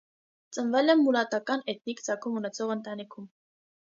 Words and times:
Ծնվել 0.55 0.93
է 0.93 0.95
մուլատական 1.01 1.61
էթնիկ 1.73 2.01
ծագում 2.07 2.39
ունեցող 2.39 2.73
ընտանիքում։ 2.77 3.29